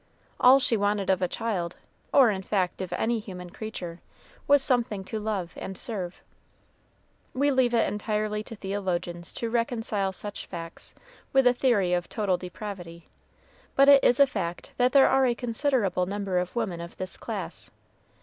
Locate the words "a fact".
14.19-14.73